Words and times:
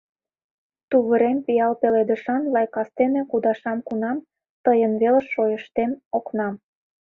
Тувырем— 0.89 1.37
пиал 1.45 1.73
пеледышан 1.81 2.41
Лай 2.53 2.67
кастене 2.75 3.21
кудашам 3.31 3.79
кунам, 3.87 4.17
Тыйын 4.63 4.93
велыш 5.01 5.25
шойыштем 5.33 5.91
окнам. 6.17 6.53